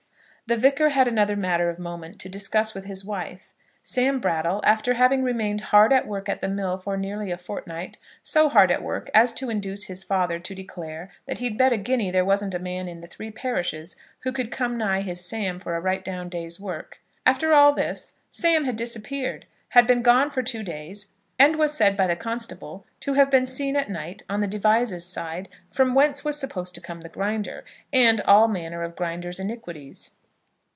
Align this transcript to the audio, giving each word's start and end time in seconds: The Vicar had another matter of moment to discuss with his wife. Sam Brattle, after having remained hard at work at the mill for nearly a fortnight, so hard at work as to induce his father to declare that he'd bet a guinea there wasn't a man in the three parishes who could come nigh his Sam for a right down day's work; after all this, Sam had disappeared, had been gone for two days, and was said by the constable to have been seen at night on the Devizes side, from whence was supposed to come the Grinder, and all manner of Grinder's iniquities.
The 0.47 0.57
Vicar 0.57 0.89
had 0.89 1.07
another 1.07 1.37
matter 1.37 1.69
of 1.69 1.79
moment 1.79 2.19
to 2.19 2.27
discuss 2.27 2.73
with 2.73 2.83
his 2.83 3.05
wife. 3.05 3.53
Sam 3.83 4.19
Brattle, 4.19 4.59
after 4.65 4.95
having 4.95 5.23
remained 5.23 5.61
hard 5.71 5.93
at 5.93 6.05
work 6.05 6.27
at 6.27 6.41
the 6.41 6.49
mill 6.49 6.77
for 6.77 6.97
nearly 6.97 7.31
a 7.31 7.37
fortnight, 7.37 7.95
so 8.21 8.49
hard 8.49 8.69
at 8.69 8.83
work 8.83 9.09
as 9.13 9.31
to 9.31 9.49
induce 9.49 9.85
his 9.85 10.03
father 10.03 10.39
to 10.39 10.53
declare 10.53 11.09
that 11.25 11.37
he'd 11.37 11.57
bet 11.57 11.71
a 11.71 11.77
guinea 11.77 12.11
there 12.11 12.25
wasn't 12.25 12.53
a 12.53 12.59
man 12.59 12.89
in 12.89 12.99
the 12.99 13.07
three 13.07 13.31
parishes 13.31 13.95
who 14.25 14.33
could 14.33 14.51
come 14.51 14.77
nigh 14.77 14.99
his 14.99 15.23
Sam 15.23 15.57
for 15.57 15.73
a 15.73 15.79
right 15.79 16.03
down 16.03 16.27
day's 16.27 16.59
work; 16.59 16.99
after 17.25 17.53
all 17.53 17.71
this, 17.71 18.15
Sam 18.29 18.65
had 18.65 18.75
disappeared, 18.75 19.45
had 19.69 19.87
been 19.87 20.01
gone 20.01 20.29
for 20.29 20.43
two 20.43 20.63
days, 20.63 21.07
and 21.39 21.55
was 21.55 21.73
said 21.73 21.95
by 21.95 22.07
the 22.07 22.17
constable 22.17 22.85
to 22.99 23.13
have 23.13 23.31
been 23.31 23.45
seen 23.45 23.77
at 23.77 23.89
night 23.89 24.23
on 24.29 24.41
the 24.41 24.47
Devizes 24.47 25.05
side, 25.05 25.47
from 25.69 25.95
whence 25.95 26.25
was 26.25 26.37
supposed 26.37 26.75
to 26.75 26.81
come 26.81 26.99
the 26.99 27.07
Grinder, 27.07 27.63
and 27.93 28.19
all 28.23 28.49
manner 28.49 28.83
of 28.83 28.97
Grinder's 28.97 29.39
iniquities. 29.39 30.11